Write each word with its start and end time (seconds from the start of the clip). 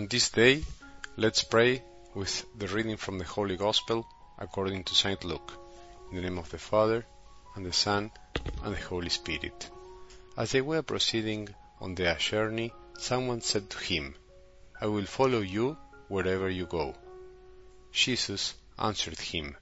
On 0.00 0.06
this 0.06 0.30
day, 0.30 0.64
let's 1.18 1.44
pray 1.44 1.82
with 2.14 2.46
the 2.56 2.68
reading 2.68 2.96
from 2.96 3.18
the 3.18 3.24
Holy 3.26 3.58
Gospel 3.58 4.06
according 4.38 4.84
to 4.84 4.94
St. 4.94 5.22
Luke. 5.24 5.52
In 6.08 6.16
the 6.16 6.22
name 6.22 6.38
of 6.38 6.48
the 6.48 6.56
Father, 6.56 7.04
and 7.54 7.66
the 7.66 7.72
Son, 7.74 8.10
and 8.62 8.74
the 8.74 8.80
Holy 8.80 9.10
Spirit. 9.10 9.68
As 10.38 10.52
they 10.52 10.62
were 10.62 10.80
proceeding 10.80 11.54
on 11.82 11.96
their 11.96 12.14
journey, 12.14 12.72
someone 12.98 13.42
said 13.42 13.68
to 13.68 13.78
him, 13.78 14.14
I 14.80 14.86
will 14.86 15.04
follow 15.04 15.40
you 15.40 15.76
wherever 16.08 16.48
you 16.48 16.64
go. 16.64 16.94
Jesus 17.92 18.54
answered 18.78 19.18
him, 19.18 19.54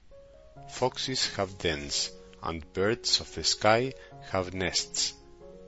Foxes 0.69 1.35
have 1.35 1.57
dens, 1.57 2.11
and 2.41 2.71
birds 2.71 3.19
of 3.19 3.35
the 3.35 3.43
sky 3.43 3.91
have 4.31 4.53
nests, 4.53 5.15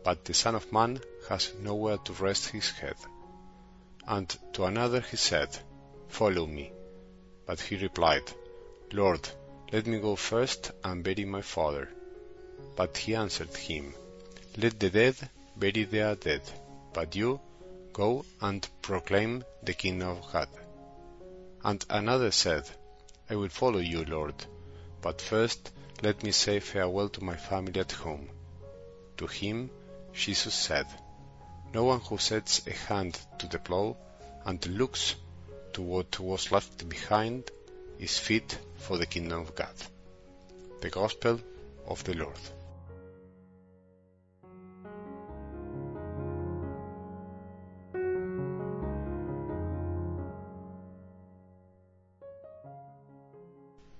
but 0.05 0.23
the 0.23 0.33
Son 0.33 0.55
of 0.55 0.71
Man 0.71 1.01
has 1.27 1.53
nowhere 1.59 1.97
to 1.97 2.13
rest 2.13 2.47
his 2.47 2.69
head. 2.69 2.95
And 4.07 4.35
to 4.53 4.65
another 4.65 5.01
he 5.01 5.17
said, 5.17 5.49
Follow 6.07 6.45
me. 6.45 6.71
But 7.45 7.59
he 7.61 7.75
replied, 7.77 8.23
Lord, 8.91 9.27
let 9.71 9.87
me 9.87 9.99
go 9.99 10.15
first 10.15 10.71
and 10.83 11.03
bury 11.03 11.25
my 11.25 11.41
father. 11.41 11.89
But 12.75 12.97
he 12.97 13.15
answered 13.15 13.55
him, 13.55 13.93
Let 14.57 14.79
the 14.79 14.89
dead 14.89 15.15
bury 15.55 15.83
their 15.85 16.15
dead, 16.15 16.41
but 16.93 17.15
you 17.15 17.39
go 17.93 18.25
and 18.41 18.67
proclaim 18.81 19.43
the 19.63 19.73
kingdom 19.73 20.09
of 20.09 20.31
God. 20.31 20.49
And 21.63 21.85
another 21.89 22.31
said, 22.31 22.69
I 23.29 23.35
will 23.35 23.49
follow 23.49 23.79
you, 23.79 24.03
Lord, 24.03 24.35
but 25.01 25.21
first 25.21 25.71
let 26.01 26.23
me 26.23 26.31
say 26.31 26.59
farewell 26.59 27.09
to 27.09 27.23
my 27.23 27.35
family 27.35 27.79
at 27.79 27.91
home. 27.91 28.29
To 29.17 29.27
him 29.27 29.69
Jesus 30.13 30.53
said, 30.53 30.87
No 31.73 31.85
one 31.85 32.01
who 32.01 32.17
sets 32.17 32.67
a 32.67 32.73
hand 32.73 33.17
to 33.39 33.47
the 33.47 33.57
plow 33.57 33.95
and 34.45 34.65
looks 34.67 35.15
to 35.73 35.81
what 35.81 36.19
was 36.19 36.51
left 36.51 36.89
behind 36.89 37.49
is 37.97 38.19
fit 38.19 38.57
for 38.75 38.97
the 38.97 39.05
kingdom 39.05 39.39
of 39.41 39.55
God. 39.55 39.73
The 40.81 40.89
Gospel 40.89 41.39
of 41.87 42.03
the 42.03 42.15
Lord. 42.15 42.39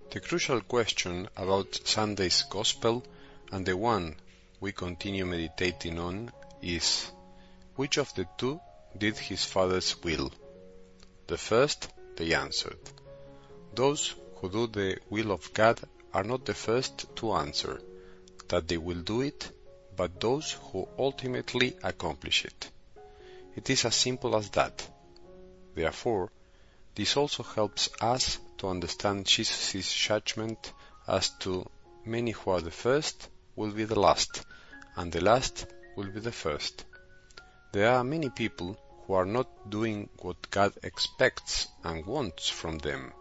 The 0.10 0.20
crucial 0.20 0.60
question 0.60 1.30
about 1.38 1.80
Sunday's 1.86 2.44
Gospel 2.44 3.06
and 3.50 3.66
the 3.66 3.78
one 3.78 4.18
we 4.60 4.74
continue 4.74 5.26
meditating 5.26 5.98
on 6.00 6.34
is 6.62 7.10
which 7.76 7.98
of 7.98 8.14
the 8.16 8.28
two 8.38 8.60
did 8.98 9.18
his 9.18 9.46
father's 9.46 10.02
will? 10.04 10.32
The 11.28 11.38
first, 11.38 11.90
they 12.16 12.34
answered. 12.34 12.80
Those 13.74 14.14
who 14.36 14.50
do 14.50 14.68
the 14.68 15.00
will 15.10 15.32
of 15.32 15.54
God 15.54 15.80
are 16.14 16.24
not 16.24 16.46
the 16.46 16.54
first 16.54 17.16
to 17.18 17.34
answer 17.34 17.82
that 18.50 18.68
they 18.68 18.78
will 18.78 19.02
do 19.02 19.22
it, 19.22 19.50
but 19.96 20.20
those 20.20 20.52
who 20.52 20.88
ultimately 20.98 21.78
accomplish 21.84 22.44
it. 22.46 22.70
It 23.56 23.70
is 23.70 23.86
as 23.86 23.96
simple 23.96 24.36
as 24.36 24.50
that. 24.52 24.88
Therefore, 25.74 26.30
this 26.96 27.16
also 27.16 27.44
helps 27.44 27.90
us 28.02 28.40
to 28.58 28.68
understand 28.68 29.26
Jesus' 29.26 29.94
judgment 29.94 30.74
as 31.08 31.30
to 31.40 31.66
many 32.06 32.32
who 32.32 32.52
are 32.52 32.62
the 32.62 32.72
first 32.72 33.30
will 33.56 33.72
be 33.72 33.86
the 33.86 34.00
last, 34.00 34.44
and 34.96 35.12
the 35.12 35.22
last 35.22 35.66
will 35.96 36.10
be 36.10 36.20
the 36.20 36.32
first. 36.32 36.86
There 37.74 37.90
are 37.90 38.04
many 38.04 38.30
people 38.30 38.78
who 39.06 39.14
are 39.14 39.26
not 39.26 39.48
doing 39.70 40.10
what 40.20 40.52
God 40.52 40.74
expects 40.84 41.70
and 41.86 42.06
wants 42.06 42.50
from 42.50 42.80
them. 42.80 43.14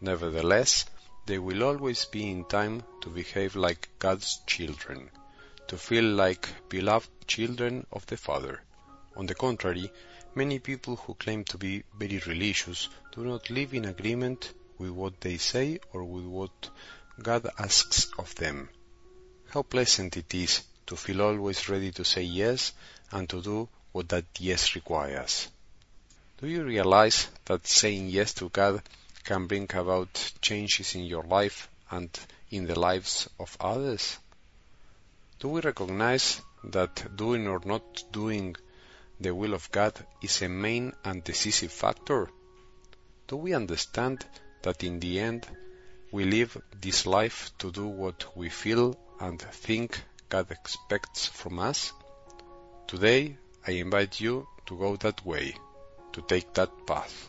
Nevertheless, 0.00 0.84
they 1.26 1.40
will 1.40 1.64
always 1.64 2.04
be 2.04 2.30
in 2.30 2.44
time 2.44 2.84
to 3.00 3.10
behave 3.10 3.56
like 3.56 3.88
God's 3.98 4.42
children, 4.46 5.10
to 5.66 5.76
feel 5.76 6.04
like 6.04 6.48
beloved 6.68 7.10
children 7.26 7.84
of 7.90 8.06
the 8.06 8.16
Father. 8.16 8.62
On 9.16 9.26
the 9.26 9.34
contrary, 9.34 9.90
many 10.36 10.60
people 10.60 10.94
who 10.94 11.14
claim 11.14 11.42
to 11.46 11.58
be 11.58 11.82
very 11.98 12.18
religious 12.28 12.88
do 13.10 13.24
not 13.24 13.50
live 13.50 13.74
in 13.74 13.86
agreement 13.86 14.52
with 14.78 14.90
what 14.90 15.20
they 15.20 15.36
say 15.36 15.80
or 15.92 16.04
with 16.04 16.26
what 16.26 16.70
God 17.20 17.48
asks 17.58 18.06
of 18.16 18.32
them. 18.36 18.68
How 19.48 19.62
pleasant 19.62 20.16
it 20.16 20.32
is 20.32 20.62
to 20.86 20.94
feel 20.94 21.22
always 21.22 21.68
ready 21.68 21.90
to 21.90 22.04
say 22.04 22.22
yes 22.22 22.72
and 23.10 23.28
to 23.28 23.42
do 23.42 23.68
what 23.92 24.08
that 24.08 24.24
yes 24.38 24.74
requires. 24.74 25.48
Do 26.40 26.46
you 26.46 26.64
realize 26.64 27.28
that 27.44 27.66
saying 27.66 28.08
yes 28.08 28.32
to 28.34 28.48
God 28.48 28.82
can 29.24 29.46
bring 29.46 29.68
about 29.74 30.32
changes 30.40 30.94
in 30.94 31.04
your 31.04 31.24
life 31.24 31.68
and 31.90 32.08
in 32.50 32.66
the 32.66 32.78
lives 32.78 33.28
of 33.38 33.56
others? 33.60 34.16
Do 35.38 35.48
we 35.48 35.60
recognize 35.60 36.40
that 36.64 37.16
doing 37.16 37.46
or 37.46 37.60
not 37.64 38.04
doing 38.12 38.56
the 39.20 39.34
will 39.34 39.54
of 39.54 39.70
God 39.70 39.94
is 40.22 40.42
a 40.42 40.48
main 40.48 40.92
and 41.04 41.22
decisive 41.22 41.72
factor? 41.72 42.28
Do 43.28 43.36
we 43.36 43.54
understand 43.54 44.24
that 44.62 44.82
in 44.82 45.00
the 45.00 45.20
end 45.20 45.46
we 46.10 46.24
live 46.24 46.60
this 46.80 47.06
life 47.06 47.52
to 47.58 47.70
do 47.70 47.86
what 47.86 48.36
we 48.36 48.48
feel 48.48 48.98
and 49.20 49.40
think 49.40 50.02
God 50.28 50.50
expects 50.50 51.26
from 51.26 51.58
us? 51.58 51.92
Today 52.86 53.36
I 53.66 53.72
invite 53.72 54.20
you 54.20 54.48
to 54.66 54.78
go 54.78 54.96
that 54.96 55.24
way, 55.26 55.54
to 56.12 56.22
take 56.22 56.54
that 56.54 56.86
path. 56.86 57.28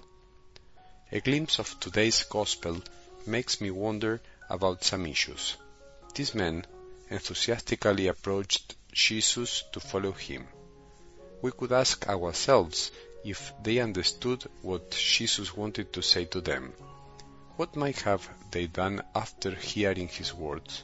A 1.12 1.20
glimpse 1.20 1.60
of 1.60 1.80
today's 1.80 2.24
gospel 2.24 2.82
makes 3.26 3.60
me 3.60 3.70
wonder 3.70 4.22
about 4.50 4.84
some 4.84 5.06
issues. 5.06 5.58
These 6.16 6.34
men 6.34 6.66
enthusiastically 7.10 8.08
approached 8.08 8.76
Jesus 8.94 9.64
to 9.74 9.80
follow 9.82 10.14
him. 10.14 10.48
We 11.42 11.52
could 11.52 11.74
ask 11.74 12.08
ourselves 12.08 12.92
if 13.26 13.54
they 13.62 13.80
understood 13.80 14.46
what 14.62 14.92
Jesus 14.92 15.56
wanted 15.56 15.92
to 15.94 16.02
say 16.02 16.26
to 16.26 16.42
them. 16.42 16.74
What 17.58 17.76
might 17.76 18.00
have 18.02 18.28
they 18.52 18.68
done 18.68 19.04
after 19.14 19.52
hearing 19.52 20.08
his 20.08 20.34
words? 20.34 20.84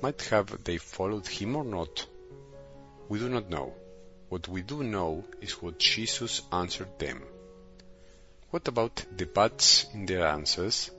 Might 0.00 0.22
have 0.22 0.62
they 0.64 0.78
followed 0.78 1.26
him 1.26 1.56
or 1.56 1.64
not? 1.64 2.06
We 3.08 3.18
do 3.18 3.28
not 3.28 3.50
know. 3.50 3.74
What 4.32 4.48
we 4.48 4.62
do 4.62 4.82
know 4.82 5.26
is 5.42 5.60
what 5.60 5.78
Jesus 5.78 6.40
answered 6.50 6.98
them. 6.98 7.22
What 8.48 8.66
about 8.66 9.04
the 9.14 9.26
buts 9.26 9.84
in 9.92 10.06
their 10.06 10.26
answers? 10.26 10.90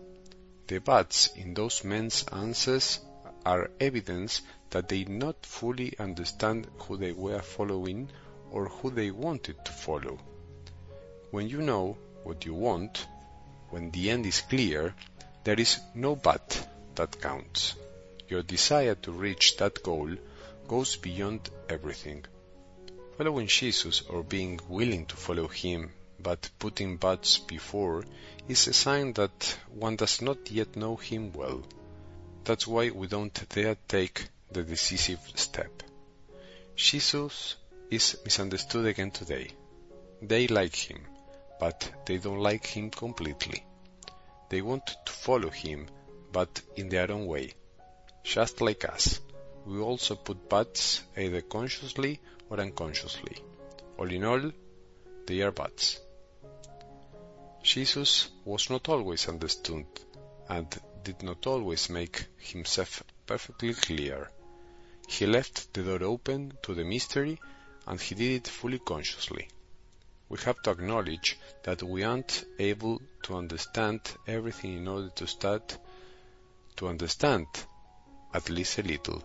The 0.67 0.77
buts 0.77 1.29
in 1.35 1.55
those 1.55 1.83
men's 1.83 2.25
answers 2.31 2.99
are 3.43 3.71
evidence 3.79 4.43
that 4.69 4.87
they 4.87 4.99
did 4.99 5.09
not 5.09 5.47
fully 5.47 5.97
understand 5.97 6.67
who 6.81 6.95
they 6.95 7.11
were 7.11 7.41
following 7.41 8.11
or 8.51 8.67
who 8.69 8.91
they 8.91 9.09
wanted 9.09 9.65
to 9.65 9.71
follow. 9.71 10.19
When 11.31 11.49
you 11.49 11.63
know 11.63 11.97
what 12.23 12.45
you 12.45 12.53
want, 12.53 13.07
when 13.71 13.89
the 13.89 14.11
end 14.11 14.27
is 14.27 14.41
clear, 14.41 14.93
there 15.43 15.59
is 15.59 15.79
no 15.95 16.15
but 16.15 16.67
that 16.93 17.19
counts. 17.19 17.73
Your 18.27 18.43
desire 18.43 18.93
to 18.93 19.11
reach 19.11 19.57
that 19.57 19.81
goal 19.81 20.17
goes 20.67 20.97
beyond 20.97 21.49
everything. 21.67 22.27
Following 23.17 23.45
Jesus 23.45 24.01
or 24.01 24.23
being 24.23 24.59
willing 24.67 25.05
to 25.05 25.15
follow 25.15 25.47
him 25.47 25.91
but 26.19 26.49
putting 26.57 26.97
buts 26.97 27.37
before 27.37 28.03
is 28.47 28.67
a 28.67 28.73
sign 28.73 29.13
that 29.13 29.57
one 29.69 29.95
does 29.95 30.21
not 30.21 30.49
yet 30.49 30.75
know 30.75 30.95
him 30.95 31.31
well. 31.31 31.61
That's 32.43 32.65
why 32.65 32.89
we 32.89 33.05
don't 33.07 33.49
dare 33.49 33.77
take 33.87 34.27
the 34.51 34.63
decisive 34.63 35.19
step. 35.35 35.83
Jesus 36.75 37.55
is 37.91 38.17
misunderstood 38.23 38.87
again 38.87 39.11
today. 39.11 39.51
They 40.21 40.47
like 40.47 40.75
him, 40.75 41.01
but 41.59 41.91
they 42.05 42.17
don't 42.17 42.39
like 42.39 42.65
him 42.65 42.89
completely. 42.89 43.63
They 44.49 44.61
want 44.61 44.87
to 44.87 45.11
follow 45.11 45.49
him, 45.49 45.87
but 46.31 46.61
in 46.75 46.89
their 46.89 47.11
own 47.11 47.27
way. 47.27 47.53
Just 48.23 48.59
like 48.61 48.85
us, 48.85 49.19
we 49.65 49.79
also 49.79 50.15
put 50.15 50.49
buts 50.49 51.03
either 51.17 51.41
consciously 51.41 52.19
or 52.49 52.59
unconsciously. 52.59 53.37
All 53.97 54.11
in 54.11 54.25
all, 54.25 54.51
they 55.25 55.41
are 55.41 55.51
buts. 55.51 55.99
Jesus 57.61 58.29
was 58.43 58.69
not 58.69 58.89
always 58.89 59.29
understood 59.29 59.85
and 60.49 60.67
did 61.03 61.23
not 61.23 61.47
always 61.47 61.89
make 61.89 62.25
himself 62.37 63.03
perfectly 63.25 63.73
clear. 63.73 64.29
He 65.07 65.25
left 65.25 65.73
the 65.73 65.83
door 65.83 66.03
open 66.03 66.57
to 66.63 66.73
the 66.73 66.83
mystery 66.83 67.39
and 67.87 67.99
he 67.99 68.15
did 68.15 68.31
it 68.41 68.47
fully 68.47 68.79
consciously. 68.79 69.47
We 70.29 70.39
have 70.39 70.61
to 70.63 70.71
acknowledge 70.71 71.37
that 71.63 71.83
we 71.83 72.03
aren't 72.03 72.45
able 72.59 73.01
to 73.23 73.35
understand 73.35 74.01
everything 74.27 74.77
in 74.77 74.87
order 74.87 75.09
to 75.09 75.27
start 75.27 75.77
to 76.77 76.87
understand 76.87 77.47
at 78.33 78.49
least 78.49 78.79
a 78.79 78.83
little. 78.83 79.23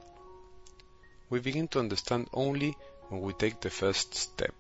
We 1.31 1.41
begin 1.41 1.69
to 1.69 1.81
understand 1.81 2.31
only 2.33 2.75
when 3.09 3.21
we 3.21 3.35
take 3.35 3.61
the 3.61 3.69
first 3.69 4.15
step, 4.15 4.55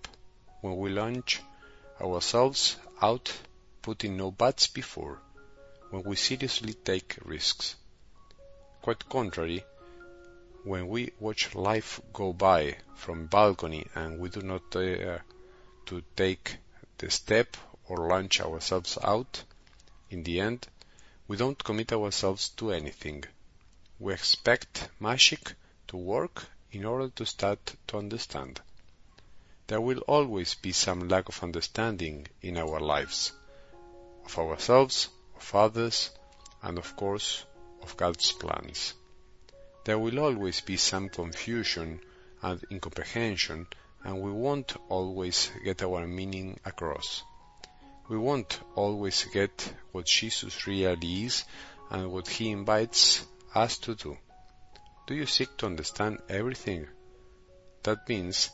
when 0.60 0.76
we 0.76 0.90
launch 0.90 1.40
ourselves 1.98 2.76
out 3.00 3.32
putting 3.80 4.18
no 4.18 4.30
buts 4.30 4.66
before, 4.66 5.18
when 5.88 6.02
we 6.02 6.14
seriously 6.16 6.74
take 6.74 7.16
risks. 7.24 7.74
Quite 8.82 9.08
contrary, 9.08 9.64
when 10.62 10.88
we 10.88 11.12
watch 11.18 11.54
life 11.54 12.02
go 12.12 12.34
by 12.34 12.76
from 12.94 13.28
balcony 13.28 13.86
and 13.94 14.18
we 14.18 14.28
do 14.28 14.42
not 14.42 14.70
dare 14.70 15.24
to 15.86 16.02
take 16.16 16.58
the 16.98 17.10
step 17.10 17.56
or 17.86 18.08
launch 18.08 18.42
ourselves 18.42 18.98
out, 19.02 19.42
in 20.10 20.22
the 20.22 20.38
end, 20.40 20.68
we 21.28 21.38
don't 21.38 21.64
commit 21.64 21.94
ourselves 21.94 22.50
to 22.50 22.72
anything. 22.72 23.24
We 23.98 24.12
expect 24.12 24.90
magic 25.00 25.54
to 25.86 25.96
work 25.96 26.44
in 26.70 26.84
order 26.84 27.08
to 27.08 27.24
start 27.24 27.74
to 27.86 27.98
understand. 27.98 28.60
There 29.68 29.80
will 29.80 30.00
always 30.00 30.54
be 30.54 30.72
some 30.72 31.08
lack 31.08 31.28
of 31.28 31.42
understanding 31.42 32.26
in 32.42 32.56
our 32.56 32.80
lives, 32.80 33.32
of 34.24 34.38
ourselves, 34.38 35.08
of 35.36 35.54
others, 35.54 36.10
and 36.62 36.78
of 36.78 36.96
course, 36.96 37.44
of 37.82 37.96
God's 37.96 38.32
plans. 38.32 38.94
There 39.84 39.98
will 39.98 40.18
always 40.18 40.60
be 40.60 40.76
some 40.76 41.08
confusion 41.08 42.00
and 42.42 42.64
incomprehension, 42.70 43.66
and 44.04 44.20
we 44.20 44.30
won't 44.30 44.74
always 44.88 45.50
get 45.64 45.82
our 45.82 46.06
meaning 46.06 46.58
across. 46.64 47.22
We 48.08 48.18
won't 48.18 48.60
always 48.74 49.24
get 49.24 49.72
what 49.92 50.06
Jesus 50.06 50.66
really 50.66 51.24
is 51.24 51.44
and 51.90 52.10
what 52.10 52.28
he 52.28 52.50
invites 52.50 53.26
us 53.54 53.78
to 53.78 53.94
do. 53.94 54.18
Do 55.08 55.14
you 55.14 55.24
seek 55.24 55.56
to 55.56 55.64
understand 55.64 56.18
everything? 56.28 56.86
That 57.84 58.06
means 58.10 58.50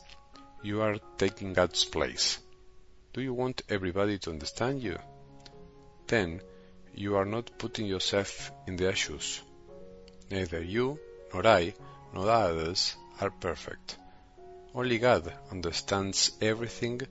you 0.63 0.81
are 0.83 0.99
taking 1.17 1.51
God's 1.51 1.83
place. 1.83 2.39
Do 3.11 3.21
you 3.21 3.33
want 3.33 3.63
everybody 3.67 4.19
to 4.19 4.29
understand 4.29 4.81
you? 4.81 4.97
Then 6.07 6.39
you 6.93 7.17
are 7.17 7.25
not 7.25 7.57
putting 7.57 7.87
yourself 7.87 8.53
in 8.67 8.77
their 8.77 8.95
shoes. 8.95 9.41
Neither 10.31 10.63
you, 10.63 10.97
nor 11.33 11.45
I, 11.45 11.73
nor 12.13 12.29
others 12.29 12.95
are 13.19 13.31
perfect. 13.31 13.97
Only 14.73 14.97
God 14.97 15.33
understands 15.51 16.31
everything 16.39 17.01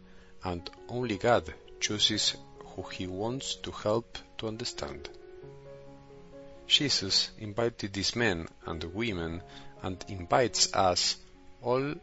and 0.43 0.70
only 0.88 1.19
God 1.19 1.52
chooses 1.81 2.35
who 2.64 2.82
he 2.85 3.06
wants 3.06 3.56
to 3.56 3.73
help 3.73 4.17
to 4.38 4.49
understand. 4.49 5.11
Jesus 6.66 7.31
invited 7.38 7.93
these 7.93 8.16
men 8.16 8.49
and 8.66 8.82
women 8.94 9.43
and 9.82 10.05
invites 10.08 10.72
us 10.75 11.16
all 11.62 11.94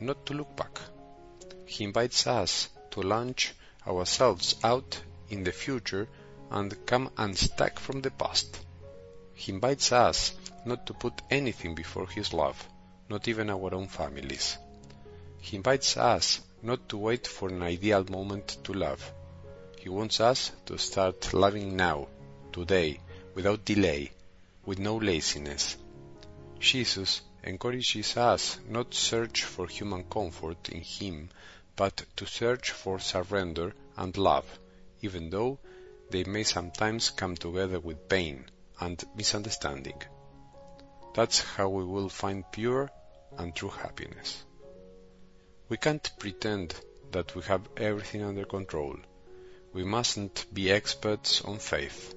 not 0.00 0.24
to 0.26 0.34
look 0.34 0.56
back. 0.56 0.80
He 1.66 1.84
invites 1.84 2.26
us 2.26 2.68
to 2.92 3.02
launch 3.02 3.54
ourselves 3.86 4.56
out 4.64 5.00
in 5.28 5.44
the 5.44 5.52
future 5.52 6.08
and 6.50 6.86
come 6.86 7.10
unstuck 7.16 7.78
from 7.78 8.00
the 8.00 8.10
past. 8.10 8.58
He 9.34 9.52
invites 9.52 9.92
us 9.92 10.34
not 10.64 10.86
to 10.86 10.94
put 10.94 11.22
anything 11.30 11.74
before 11.74 12.08
His 12.08 12.32
love, 12.32 12.68
not 13.08 13.28
even 13.28 13.50
our 13.50 13.74
own 13.74 13.86
families. 13.86 14.58
He 15.38 15.56
invites 15.56 15.96
us 15.96 16.40
not 16.62 16.88
to 16.88 16.96
wait 16.98 17.26
for 17.26 17.48
an 17.48 17.62
ideal 17.62 18.04
moment 18.04 18.58
to 18.64 18.72
love. 18.72 19.12
He 19.78 19.88
wants 19.88 20.20
us 20.20 20.52
to 20.66 20.76
start 20.76 21.32
loving 21.32 21.76
now, 21.76 22.08
today, 22.52 23.00
without 23.34 23.64
delay, 23.64 24.10
with 24.64 24.78
no 24.78 24.96
laziness. 24.96 25.76
Jesus 26.58 27.22
encourages 27.42 28.16
us 28.16 28.58
not 28.68 28.90
to 28.90 28.96
search 28.96 29.44
for 29.44 29.66
human 29.66 30.04
comfort 30.04 30.68
in 30.68 30.82
Him, 30.82 31.30
but 31.76 32.04
to 32.16 32.26
search 32.26 32.70
for 32.70 32.98
surrender 32.98 33.74
and 33.96 34.16
love, 34.16 34.58
even 35.00 35.30
though 35.30 35.58
they 36.10 36.24
may 36.24 36.42
sometimes 36.42 37.10
come 37.10 37.36
together 37.36 37.80
with 37.80 38.08
pain 38.08 38.44
and 38.80 39.02
misunderstanding. 39.16 40.02
That's 41.14 41.40
how 41.40 41.68
we 41.68 41.84
will 41.84 42.08
find 42.08 42.44
pure 42.52 42.90
and 43.38 43.54
true 43.54 43.70
happiness. 43.70 44.44
We 45.68 45.76
can't 45.76 46.10
pretend 46.18 46.74
that 47.12 47.34
we 47.34 47.42
have 47.42 47.68
everything 47.76 48.22
under 48.22 48.44
control. 48.44 48.96
We 49.72 49.84
mustn't 49.84 50.46
be 50.52 50.70
experts 50.70 51.42
on 51.42 51.58
faith. 51.58 52.14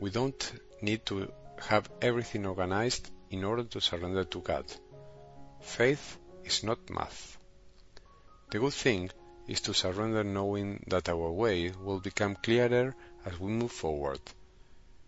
We 0.00 0.10
don't 0.10 0.52
need 0.82 1.06
to 1.06 1.32
have 1.68 1.90
everything 2.02 2.46
organized 2.46 3.10
in 3.30 3.44
order 3.44 3.64
to 3.64 3.80
surrender 3.80 4.24
to 4.24 4.40
God. 4.40 4.66
Faith 5.60 6.18
is 6.44 6.62
not 6.62 6.90
math. 6.90 7.38
The 8.50 8.58
good 8.58 8.72
thing 8.74 9.10
is 9.46 9.60
to 9.62 9.74
surrender 9.74 10.24
knowing 10.24 10.84
that 10.88 11.08
our 11.08 11.30
way 11.30 11.70
will 11.70 12.00
become 12.00 12.36
clearer 12.36 12.94
as 13.24 13.38
we 13.38 13.50
move 13.50 13.72
forward. 13.72 14.20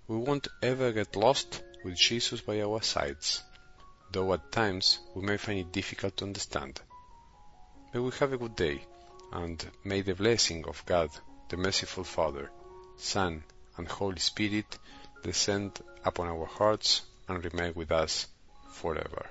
We 0.08 0.16
won't 0.16 0.48
ever 0.62 0.92
get 0.92 1.16
lost 1.16 1.62
with 1.84 1.96
Jesus 1.96 2.40
by 2.40 2.60
our 2.62 2.82
sides, 2.82 3.42
though 4.12 4.32
at 4.32 4.52
times 4.52 4.98
we 5.14 5.22
may 5.22 5.36
find 5.36 5.58
it 5.60 5.72
difficult 5.72 6.16
to 6.18 6.24
understand. 6.24 6.80
May 7.92 8.00
we 8.00 8.10
have 8.12 8.32
a 8.32 8.38
good 8.38 8.56
day, 8.56 8.82
and 9.32 9.64
may 9.84 10.02
the 10.02 10.14
blessing 10.14 10.64
of 10.66 10.84
God, 10.86 11.10
the 11.48 11.56
merciful 11.56 12.04
Father, 12.04 12.50
Son, 12.96 13.42
and 13.76 13.88
Holy 13.88 14.18
Spirit 14.18 14.78
descend 15.22 15.78
upon 16.04 16.28
our 16.28 16.46
hearts 16.46 17.02
and 17.28 17.44
remain 17.44 17.72
with 17.74 17.90
us 17.92 18.26
forever. 18.70 19.26